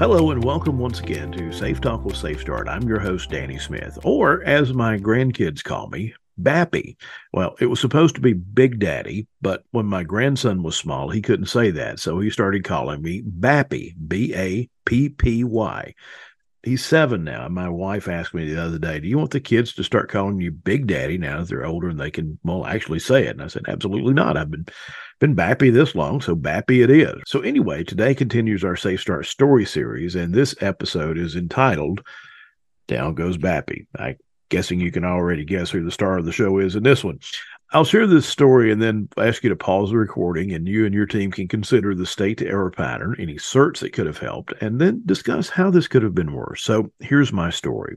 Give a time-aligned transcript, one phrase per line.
[0.00, 2.70] Hello and welcome once again to Safe Talk with Safe Start.
[2.70, 6.96] I'm your host, Danny Smith, or as my grandkids call me, Bappy.
[7.34, 11.20] Well, it was supposed to be Big Daddy, but when my grandson was small, he
[11.20, 11.98] couldn't say that.
[11.98, 15.94] So he started calling me Bappy, B A P P Y
[16.62, 17.48] he's seven now.
[17.48, 20.40] My wife asked me the other day, "Do you want the kids to start calling
[20.40, 23.42] you Big Daddy now that they're older and they can well actually say it?" And
[23.42, 24.36] I said, "Absolutely not.
[24.36, 24.66] I've been
[25.20, 29.26] been Bappy this long, so Bappy it is." So anyway, today continues our Safe Start
[29.26, 32.04] story series, and this episode is entitled
[32.88, 34.16] "Down Goes Bappy." I
[34.48, 37.20] guessing you can already guess who the star of the show is in this one.
[37.72, 40.92] I'll share this story and then ask you to pause the recording, and you and
[40.92, 44.52] your team can consider the state to error pattern, any certs that could have helped,
[44.60, 46.64] and then discuss how this could have been worse.
[46.64, 47.96] So here's my story.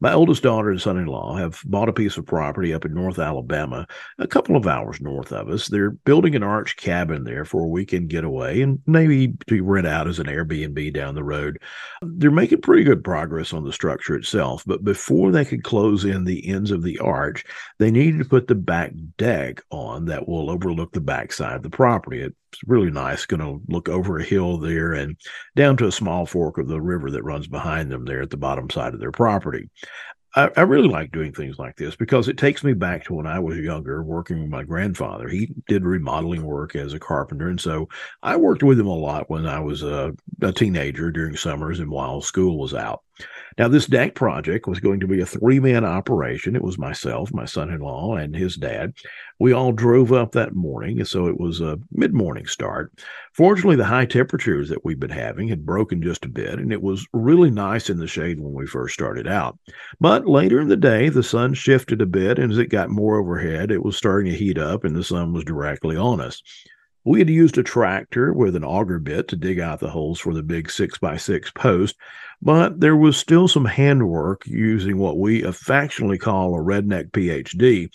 [0.00, 2.92] My oldest daughter and son in law have bought a piece of property up in
[2.92, 3.86] North Alabama,
[4.18, 5.68] a couple of hours north of us.
[5.68, 10.06] They're building an arch cabin there for a weekend getaway and maybe to rent out
[10.06, 11.58] as an Airbnb down the road.
[12.02, 16.24] They're making pretty good progress on the structure itself, but before they could close in
[16.24, 17.44] the ends of the arch,
[17.78, 21.70] they needed to put the back deck on that will overlook the backside of the
[21.70, 22.28] property.
[22.52, 25.16] It's really nice, going to look over a hill there and
[25.56, 28.36] down to a small fork of the river that runs behind them there at the
[28.36, 29.68] bottom side of their property.
[30.36, 33.26] I, I, really like doing things like this because it takes me back to when
[33.26, 35.28] I was younger working with my grandfather.
[35.28, 37.48] He did remodeling work as a carpenter.
[37.48, 37.88] And so
[38.22, 41.90] I worked with him a lot when I was a, a teenager during summers and
[41.90, 43.02] while school was out.
[43.58, 46.54] Now, this deck project was going to be a three man operation.
[46.54, 48.92] It was myself, my son in law, and his dad.
[49.38, 52.92] We all drove up that morning, so it was a mid morning start.
[53.32, 56.82] Fortunately, the high temperatures that we've been having had broken just a bit, and it
[56.82, 59.58] was really nice in the shade when we first started out.
[60.00, 63.18] But later in the day, the sun shifted a bit, and as it got more
[63.18, 66.42] overhead, it was starting to heat up, and the sun was directly on us.
[67.06, 70.34] We had used a tractor with an auger bit to dig out the holes for
[70.34, 71.94] the big six by six post,
[72.42, 77.88] but there was still some handwork using what we affectionately call a redneck PhD.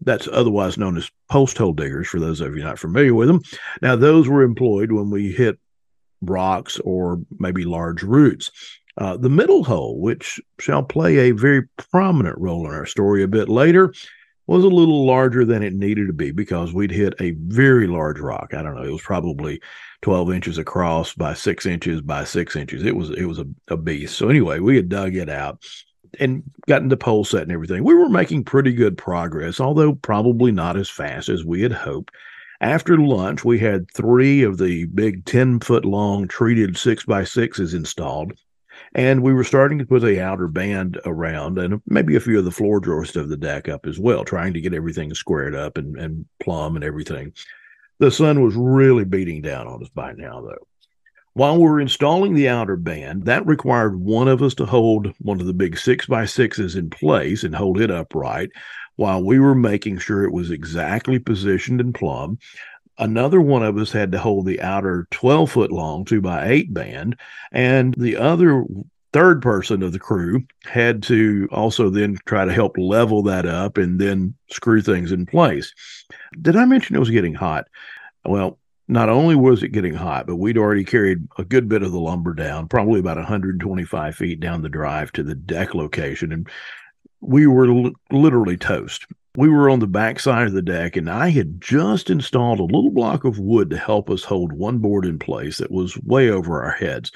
[0.00, 3.40] That's otherwise known as post hole diggers, for those of you not familiar with them.
[3.80, 5.58] Now, those were employed when we hit
[6.22, 8.50] rocks or maybe large roots.
[8.98, 13.28] Uh, the middle hole, which shall play a very prominent role in our story a
[13.28, 13.92] bit later,
[14.46, 18.18] was a little larger than it needed to be because we'd hit a very large
[18.18, 18.54] rock.
[18.54, 19.60] I don't know, it was probably
[20.02, 22.84] 12 inches across by six inches by six inches.
[22.84, 24.16] It was it was a, a beast.
[24.16, 25.64] So anyway, we had dug it out
[26.20, 27.84] and gotten the pole set and everything.
[27.84, 32.14] We were making pretty good progress, although probably not as fast as we had hoped.
[32.60, 37.74] After lunch, we had three of the big 10 foot long treated six by sixes
[37.74, 38.34] installed
[38.94, 42.44] and we were starting to put the outer band around and maybe a few of
[42.44, 45.78] the floor joists of the deck up as well, trying to get everything squared up
[45.78, 47.32] and, and plumb and everything.
[47.98, 50.66] The sun was really beating down on us by now, though.
[51.34, 55.40] While we were installing the outer band, that required one of us to hold one
[55.40, 58.50] of the big six by sixes in place and hold it upright
[58.96, 62.38] while we were making sure it was exactly positioned and plumb
[63.02, 66.72] another one of us had to hold the outer 12 foot long two by eight
[66.72, 67.16] band
[67.50, 68.64] and the other
[69.12, 73.76] third person of the crew had to also then try to help level that up
[73.76, 75.74] and then screw things in place
[76.40, 77.66] did i mention it was getting hot
[78.24, 78.58] well
[78.88, 82.00] not only was it getting hot, but we'd already carried a good bit of the
[82.00, 86.32] lumber down, probably about 125 feet down the drive to the deck location.
[86.32, 86.48] And
[87.20, 89.06] we were l- literally toast
[89.36, 92.64] we were on the back side of the deck and I had just installed a
[92.64, 96.28] little block of wood to help us hold one board in place that was way
[96.28, 97.10] over our heads.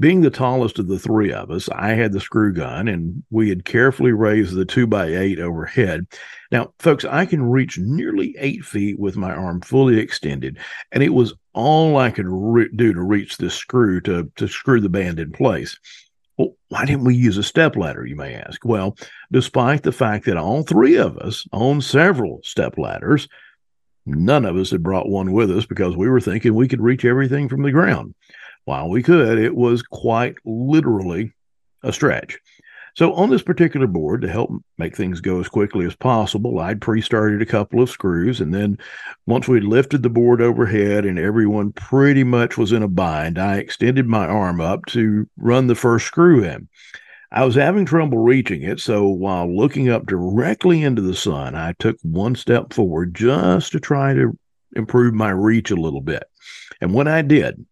[0.00, 3.48] Being the tallest of the three of us, I had the screw gun and we
[3.48, 6.06] had carefully raised the two by eight overhead.
[6.50, 10.58] Now, folks, I can reach nearly eight feet with my arm fully extended,
[10.90, 14.80] and it was all I could re- do to reach this screw to, to screw
[14.80, 15.78] the band in place.
[16.36, 18.64] Well, why didn't we use a step ladder, you may ask?
[18.64, 18.96] Well,
[19.30, 23.28] despite the fact that all three of us own several step ladders,
[24.06, 27.04] none of us had brought one with us because we were thinking we could reach
[27.04, 28.14] everything from the ground.
[28.64, 31.32] While we could, it was quite literally
[31.82, 32.38] a stretch.
[32.94, 36.80] So on this particular board, to help make things go as quickly as possible, I'd
[36.80, 38.78] pre-started a couple of screws, and then
[39.26, 43.56] once we'd lifted the board overhead and everyone pretty much was in a bind, I
[43.56, 46.68] extended my arm up to run the first screw in.
[47.32, 51.72] I was having trouble reaching it, so while looking up directly into the sun, I
[51.80, 54.38] took one step forward just to try to
[54.76, 56.22] improve my reach a little bit.
[56.80, 57.66] And when I did,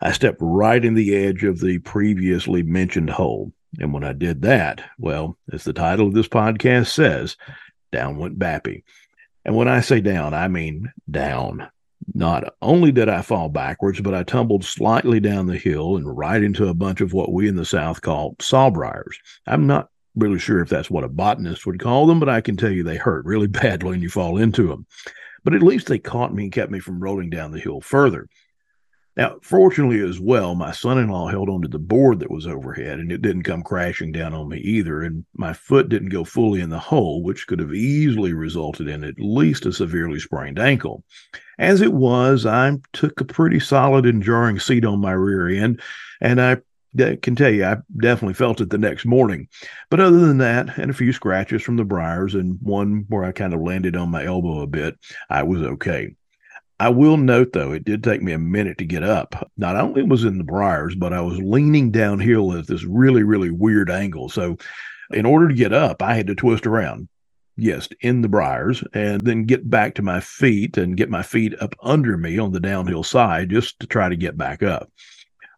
[0.00, 3.52] I stepped right in the edge of the previously mentioned hole.
[3.78, 7.36] And when I did that, well, as the title of this podcast says,
[7.92, 8.82] down went Bappy.
[9.44, 11.68] And when I say down, I mean down.
[12.14, 16.42] Not only did I fall backwards, but I tumbled slightly down the hill and right
[16.42, 19.16] into a bunch of what we in the South call sawbriars.
[19.46, 22.56] I'm not really sure if that's what a botanist would call them, but I can
[22.56, 24.86] tell you they hurt really badly when you fall into them.
[25.44, 28.28] But at least they caught me and kept me from rolling down the hill further.
[29.16, 32.98] Now, fortunately, as well, my son in law held onto the board that was overhead
[32.98, 35.02] and it didn't come crashing down on me either.
[35.02, 39.04] And my foot didn't go fully in the hole, which could have easily resulted in
[39.04, 41.02] at least a severely sprained ankle.
[41.58, 45.80] As it was, I took a pretty solid and jarring seat on my rear end,
[46.20, 46.58] and I
[47.22, 49.48] can tell you, I definitely felt it the next morning.
[49.90, 53.32] But other than that, and a few scratches from the briars and one where I
[53.32, 54.98] kind of landed on my elbow a bit,
[55.30, 56.14] I was okay.
[56.78, 59.50] I will note, though, it did take me a minute to get up.
[59.56, 63.50] Not only was in the briars, but I was leaning downhill at this really, really
[63.50, 64.28] weird angle.
[64.28, 64.58] So,
[65.10, 67.08] in order to get up, I had to twist around.
[67.56, 71.54] Yes, in the briars, and then get back to my feet and get my feet
[71.62, 74.90] up under me on the downhill side just to try to get back up.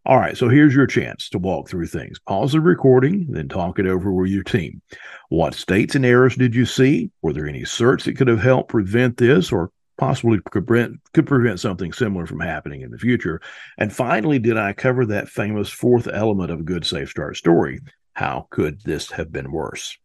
[0.06, 2.20] All right, so here's your chance to walk through things.
[2.20, 4.80] Pause the recording, then talk it over with your team.
[5.28, 7.10] What states and errors did you see?
[7.20, 11.26] Were there any certs that could have helped prevent this or possibly could prevent, could
[11.26, 13.40] prevent something similar from happening in the future.
[13.76, 17.80] And finally, did I cover that famous fourth element of a good safe start story?
[18.14, 19.98] How could this have been worse?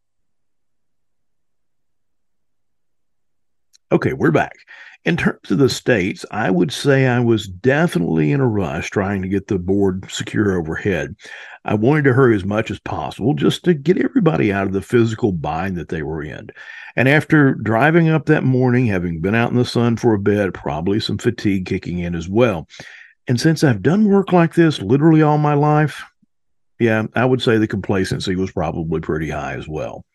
[3.91, 4.55] Okay, we're back.
[5.05, 9.21] In terms of the states, I would say I was definitely in a rush trying
[9.21, 11.15] to get the board secure overhead.
[11.65, 14.81] I wanted to hurry as much as possible just to get everybody out of the
[14.81, 16.49] physical bind that they were in.
[16.95, 20.53] And after driving up that morning, having been out in the sun for a bit,
[20.53, 22.67] probably some fatigue kicking in as well.
[23.27, 26.03] And since I've done work like this literally all my life,
[26.79, 30.05] yeah, I would say the complacency was probably pretty high as well.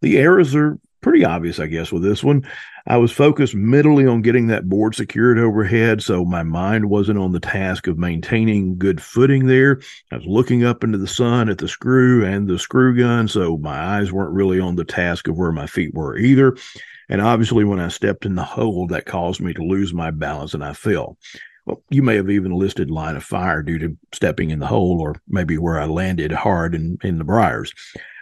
[0.00, 2.44] The errors are pretty obvious, I guess, with this one.
[2.88, 7.30] I was focused mentally on getting that board secured overhead, so my mind wasn't on
[7.30, 9.80] the task of maintaining good footing there.
[10.10, 13.56] I was looking up into the sun at the screw and the screw gun, so
[13.56, 16.56] my eyes weren't really on the task of where my feet were either.
[17.08, 20.54] And obviously, when I stepped in the hole, that caused me to lose my balance
[20.54, 21.18] and I fell.
[21.66, 25.00] Well, you may have even listed line of fire due to stepping in the hole
[25.00, 27.72] or maybe where I landed hard in, in the briars.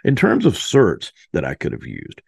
[0.03, 2.21] In terms of certs that I could have used,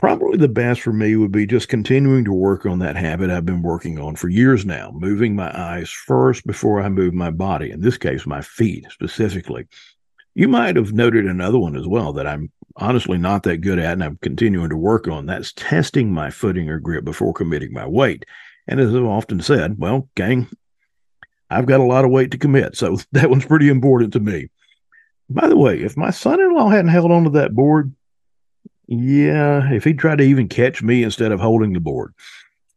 [0.00, 3.44] Probably the best for me would be just continuing to work on that habit I've
[3.44, 7.70] been working on for years now, moving my eyes first before I move my body,
[7.70, 9.68] in this case, my feet specifically.
[10.34, 13.92] You might have noted another one as well that I'm honestly not that good at
[13.92, 15.26] and I'm continuing to work on.
[15.26, 18.24] That's testing my footing or grip before committing my weight.
[18.66, 20.48] And as I've often said, well, gang,
[21.50, 22.74] I've got a lot of weight to commit.
[22.74, 24.48] So that one's pretty important to me.
[25.28, 27.94] By the way, if my son in law hadn't held onto that board,
[28.90, 32.12] yeah, if he tried to even catch me instead of holding the board,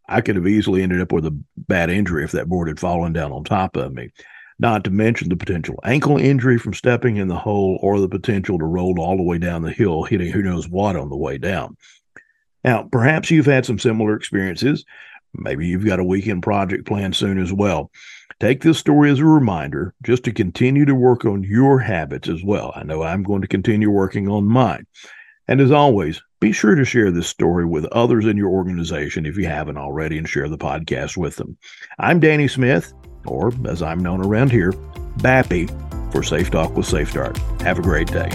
[0.08, 3.14] I could have easily ended up with a bad injury if that board had fallen
[3.14, 4.12] down on top of me.
[4.60, 8.60] Not to mention the potential ankle injury from stepping in the hole or the potential
[8.60, 11.40] to roll all the way down the hill, hitting who knows what on the way
[11.40, 11.78] down.
[12.64, 14.86] Now, perhaps you've had some similar experiences.
[15.34, 17.90] Maybe you've got a weekend project planned soon as well.
[18.40, 22.44] Take this story as a reminder just to continue to work on your habits as
[22.44, 22.72] well.
[22.76, 24.86] I know I'm going to continue working on mine.
[25.48, 29.38] And as always, be sure to share this story with others in your organization if
[29.38, 31.58] you haven't already and share the podcast with them.
[32.00, 32.94] I'm Danny Smith,
[33.26, 34.72] or as I'm known around here,
[35.18, 35.70] Bappy
[36.12, 37.38] for Safe Talk with Safe Start.
[37.62, 38.30] Have a great day.